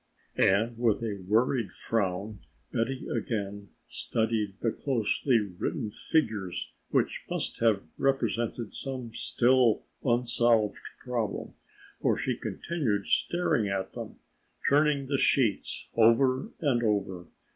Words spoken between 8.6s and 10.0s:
some still